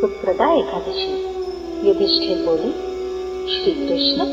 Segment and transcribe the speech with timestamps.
[0.00, 1.26] पुत्रदा एकादशी।
[1.88, 2.70] युधिष्ठिर बोले
[3.54, 4.24] श्री कृष्ण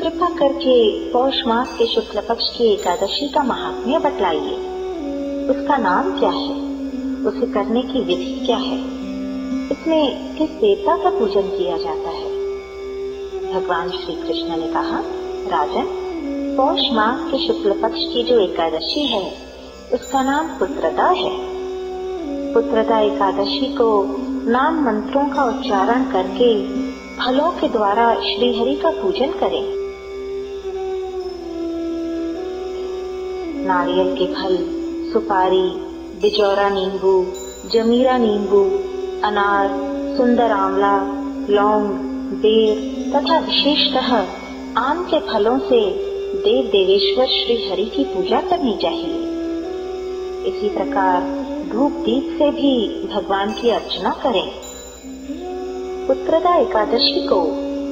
[0.00, 4.54] कृपा करके पौष मास के शुक्ल पक्ष की एकादशी का महात्म्य बतलाइए।
[5.50, 6.52] उसका नाम क्या है?
[7.26, 8.78] उसे करने की विधि क्या है?
[9.72, 12.28] इसमें किस देवता का पूजन किया जाता है?
[13.54, 15.02] भगवान श्री कृष्ण ने कहा,
[15.48, 15.86] राजन,
[16.56, 19.32] पौष मास के शुक्ल पक्ष की जो एकादशी है,
[19.94, 21.38] उसका नाम पुत्रदा है।
[22.54, 24.18] पुत्रदा एकादशी को
[24.50, 26.66] नाम मंत्रों का उच्चारण करके
[27.16, 29.72] फलों के द्वारा श्री हरि का पूजन करें।
[33.66, 34.56] नारियल के फल,
[35.12, 35.70] सुपारी,
[36.22, 37.26] बिजौरा नींबू,
[37.68, 38.64] जमीरा नींबू,
[39.24, 39.68] अनार,
[40.16, 40.96] सुंदर आंवला,
[41.50, 41.88] लौंग,
[42.34, 42.76] बेर
[43.12, 44.26] तथा विशेषतः
[44.76, 45.90] आम के फलों से
[46.38, 49.14] देव देवेश्वर श्री हरि की पूजा करनी चाहिए।
[50.46, 54.50] इसी प्रकार धूप दीप से भी भगवान की अर्चना करें।
[56.06, 57.40] पुत्रदा एकादशी को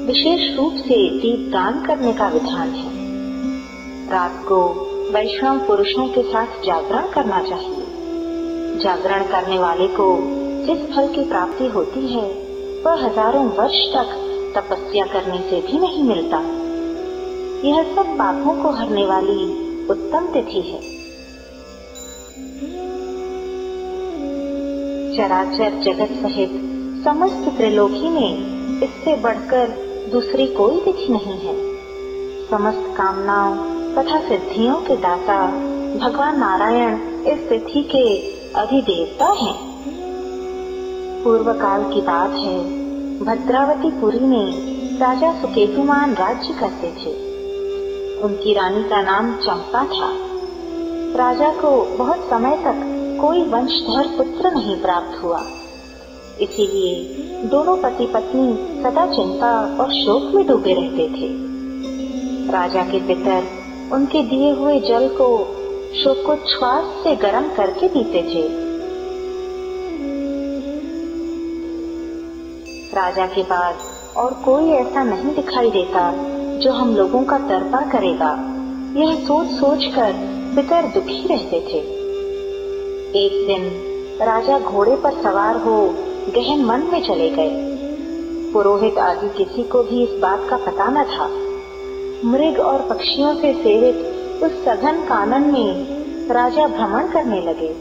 [0.06, 2.94] विशेष रूप से दीप दान करने का विधान है।
[4.10, 4.58] रात को
[5.12, 7.84] वैष्णव पुरुषों के साथ जागरण करना चाहिए।
[8.78, 10.08] जागरण करने वाले को
[10.66, 12.27] जिस फल की प्राप्ति होती है,
[12.82, 14.19] वह हज़ारों वर्ष तक
[14.56, 16.38] तपस्या करने से भी नहीं मिलता।
[17.69, 19.41] यह सब पापों को हरने वाली
[19.86, 20.97] उत्तम तिथि है।
[25.17, 26.50] चराचर जगत सहित
[27.05, 28.33] समस्त त्रिलोकी में
[28.83, 29.69] इससे बढ़कर
[30.12, 31.55] दूसरी कोई तिथि नहीं है।
[32.50, 33.56] समस्त कामनाओं
[33.94, 35.47] तथा सिद्धियों के दाता
[35.98, 36.94] भगवान नारायण
[37.25, 38.19] इस तिथि के
[38.53, 39.55] अधिदेवता हैं।
[41.25, 42.59] पूर्व काल की बात है
[43.20, 44.53] भद्रावती पुरी में
[44.98, 47.14] राजा सुकेतुमान राज्य करते थे।
[48.20, 50.12] उनकी रानी का नाम चंपा था।
[51.17, 55.42] राजा को बहुत समय तक कोई वंशधर पुत्र नहीं प्राप्त हुआ।
[56.41, 57.05] इसीलिए
[57.48, 61.28] दोनों पति पत्नी सदा चिंता और शोक में डूबे रहते थे।
[62.53, 63.47] राजा के पितर
[63.93, 65.28] उनके दिए हुए जल को
[65.94, 68.47] शोकोच्छ्वास से गर्म करके पीते थे।
[72.94, 73.78] राजा के बाद
[74.16, 76.12] और कोई ऐसा नहीं दिखाई देता
[76.59, 78.32] जो हम लोगों का तरपा करेगा।
[78.97, 80.12] यह सोच सोच कर
[80.56, 82.06] पितर दुखी रहते थे।
[83.16, 83.62] एक दिन
[84.27, 85.77] राजा घोड़े पर सवार हो
[86.28, 87.50] गहन मन में चले गए।
[88.53, 91.28] पुरोहित आदि किसी को भी इस बात का पता न था।
[92.31, 97.75] मृग और पक्षियों से सेवित उस सघन कानन में राजा भ्रमण करने लगे।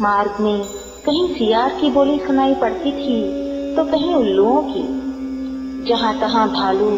[0.00, 0.62] मार्ग में
[1.06, 3.20] कहीं सियार की बोली सुनाई पड़ती थी
[3.76, 4.86] तो कहीं उल्लुओं की।
[5.84, 6.90] जहाँ तहाँ भालू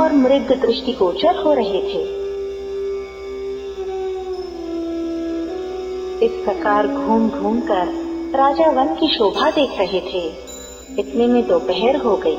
[0.00, 2.04] और मृग दृष्टिगोचर हो रहे थे
[6.22, 7.86] इस प्रकार घूम घूम कर
[8.34, 10.32] राजा वन की शोभा देख रहे थे।
[10.98, 12.36] इतने में दोपहर हो गई।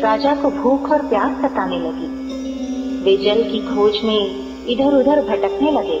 [0.00, 2.26] राजा को भूख और प्यास सताने लगी।
[3.02, 6.00] वे जल की खोज में इधर उधर भटकने लगे।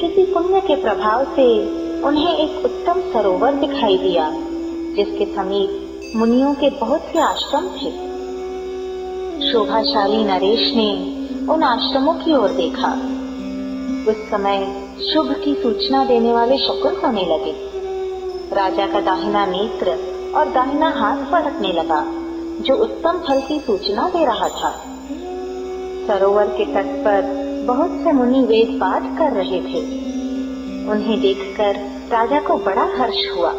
[0.00, 1.66] किसी पुण्य के प्रभाव से
[2.02, 4.30] उन्हें एक उत्तम सरोवर दिखाई दिया,
[4.96, 8.12] जिसके समीप मुनियों के बहुत से आश्रम थे।
[9.52, 11.18] शोभाशाली नरेश ने
[11.52, 12.92] उन आश्रमों की ओर देखा।
[14.10, 17.52] उस समय शुभ की सूचना देने वाले शकुन होने लगे।
[18.54, 19.90] राजा का दाहिना नेत्र
[20.36, 22.06] और दाहिना हाथ फड़कने लगा,
[22.60, 24.70] जो उत्तम फल की सूचना दे रहा था।
[26.06, 27.22] सरोवर के तट पर
[27.66, 30.02] बहुत से मुनि वेद पाठ कर रहे थे।
[30.90, 31.76] उन्हें देखकर
[32.10, 33.52] राजा को बड़ा हर्ष हुआ।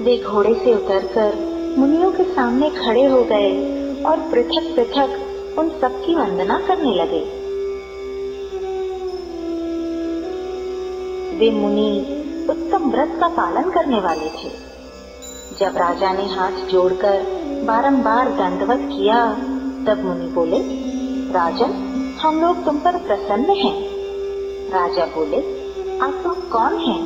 [0.00, 1.34] वे घोड़े से उतरकर
[1.78, 3.52] मुनियों के सामने खड़े हो गए
[4.02, 5.22] और पृथक पृथक
[5.58, 7.35] उन सबकी वंदना करने लगे।
[11.36, 11.90] वे मुनि
[12.50, 14.66] उत्तम व्रत का पालन करने वाले थे
[15.60, 17.22] जब राजा ने हाथ जोड़कर
[17.64, 19.34] बारंबार दंडवत किया,
[19.86, 20.58] तब मुनि बोले,
[21.32, 21.72] राजन,
[22.22, 23.82] हम लोग तुम पर प्रसन्न हैं।
[24.70, 25.36] राजा बोले,
[25.98, 27.02] आप लोग कौन हैं?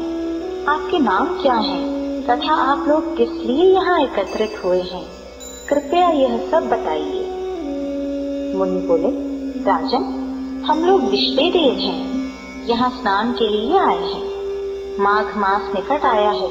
[0.66, 2.00] आपके नाम क्या हैं?
[2.26, 5.06] तथा आप लोग किस लिए यहाँ एकत्रित हुए हैं
[5.68, 7.20] कृपया यह सब बताइए
[8.56, 9.08] मुनि बोले,
[9.64, 10.16] राजन,
[10.66, 12.19] हम लोग विश्वे देव हैं
[12.66, 14.30] यहाँ स्नान के लिए आए हैं।
[15.00, 16.48] माघ मास निकट आया है।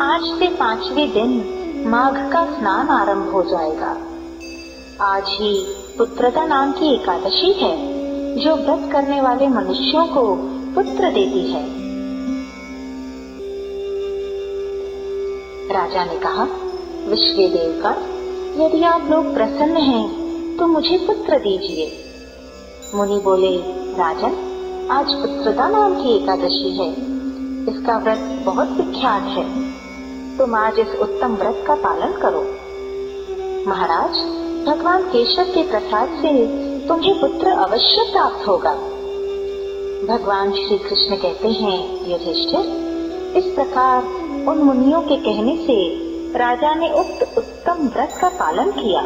[0.00, 1.32] आज से पांचवे दिन
[1.86, 3.96] माघ का स्नान आरंभ हो जाएगा।
[5.00, 5.66] आज ही
[5.98, 7.76] पुत्रता नाम की एकादशी है,
[8.38, 10.34] जो व्रत करने वाले मनुष्यों को
[10.74, 11.66] पुत्र देती है।
[15.72, 16.42] राजा ने कहा
[17.08, 17.90] विश्व देव का,
[18.64, 20.22] यदि आप लोग प्रसन्न हैं
[20.56, 21.92] तो मुझे पुत्र दीजिए।
[22.94, 23.56] मुनि बोले,
[23.92, 24.51] राजन
[24.90, 26.90] आज पुत्रदा नाम की एकादशी है।
[27.68, 29.72] इसका व्रत बहुत विख्यात है।
[30.38, 32.40] तुम आज इस उत्तम व्रत का पालन करो।
[33.70, 34.10] महाराज,
[34.66, 36.46] भगवान केशव के प्रसाद से
[36.88, 38.74] तुम्हें पुत्र अवश्य प्राप्त होगा।
[40.14, 42.60] भगवान श्री कृष्ण कहते हैं, युधिष्ठिर,
[43.36, 44.02] इस प्रकार
[44.48, 45.88] उन मुनियों के कहने से
[46.38, 49.02] राजा ने उक्त उत्तम व्रत का पालन किया।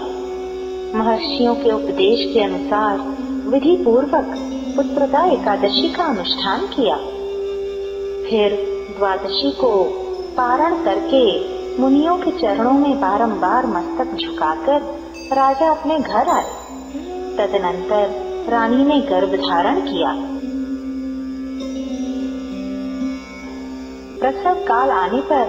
[0.99, 2.99] महर्षियों के उपदेश के अनुसार
[3.49, 6.97] विधि पूर्वक पुत्रदा एकादशी का अनुष्ठान किया।
[8.31, 8.51] फिर
[8.99, 9.85] द्वादशी को
[10.37, 14.81] पारण करके मुनियों के चरणों में बारंबार मस्तक झुकाकर
[15.33, 16.45] राजा अपने घर आए।
[17.37, 20.13] तदनंतर रानी ने गर्भ धारण किया।
[24.21, 25.45] प्रसव काल आने पर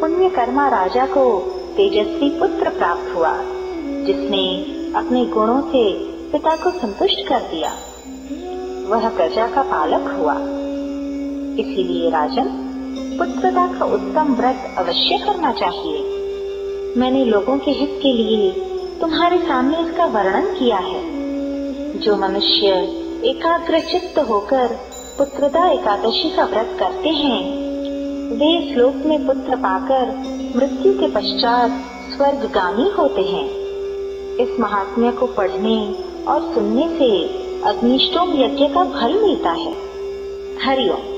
[0.00, 1.38] पुण्य कर्मा राजा को
[1.76, 3.32] तेजस्वी पुत्र प्राप्त हुआ,
[4.06, 4.62] जिसने
[4.98, 5.92] अपने गुणों से
[6.32, 7.72] पिता को संतुष्ट कर दिया।
[8.90, 10.34] वह प्रजा का पालक हुआ।
[11.54, 12.48] इसीलिए राजन
[13.18, 15.98] पुत्रदा का उत्तम व्रत अवश्य करना चाहिए।
[16.96, 18.52] मैंने लोगों के हित के लिए
[19.00, 21.20] तुम्हारे सामने इसका वर्णन किया है।
[21.98, 22.66] जो मनुष्य
[23.24, 24.66] एकाग्र चित्त होकर
[25.18, 27.44] पुत्रदा एकादशी का व्रत करते हैं,
[28.32, 30.06] वे श्लोक में पुत्र पाकर
[30.56, 31.70] मृत्यु के पश्चात
[32.16, 33.48] स्वर्गगामी होते हैं।
[34.36, 35.94] इस महात्म्य को पढ़ने
[36.28, 39.74] और सुनने से अग्निष्टोम यज्ञ का फल मिलता है।
[40.64, 41.09] हरिओम।